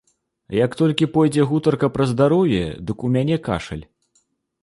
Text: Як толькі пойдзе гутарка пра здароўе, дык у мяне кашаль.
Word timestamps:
Як 0.65 0.77
толькі 0.79 1.07
пойдзе 1.17 1.43
гутарка 1.51 1.89
пра 1.97 2.07
здароўе, 2.11 2.61
дык 2.87 2.97
у 3.09 3.11
мяне 3.17 3.37
кашаль. 3.49 3.85